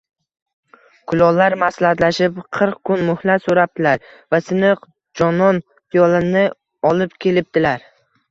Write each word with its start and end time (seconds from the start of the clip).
Kulollar 1.11 1.55
maslahatlashib 1.63 2.39
qirq 2.59 2.79
kun 2.89 3.03
muhlat 3.09 3.45
so‘rabdilar 3.49 4.01
va 4.35 4.41
siniq 4.47 4.89
jonon 5.21 5.61
piyolani 5.91 6.43
olib 6.93 7.13
ketibdilar 7.27 7.85